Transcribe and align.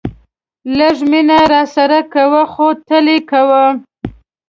لږ 0.77 0.97
مینه 1.11 1.39
راسره 1.51 1.99
کوه 2.13 2.43
خو 2.53 2.67
تل 2.87 3.05
یې 3.13 3.19
کوه. 3.29 3.63